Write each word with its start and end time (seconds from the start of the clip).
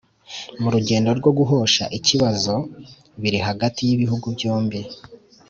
mu 0.61 0.69
rugendo 0.73 1.09
rwo 1.19 1.31
guhosha 1.37 1.83
ikibazo 1.97 2.55
biri 3.21 3.39
hagati 3.47 3.79
y’ibihugu 3.87 4.27
byombi 4.35 4.79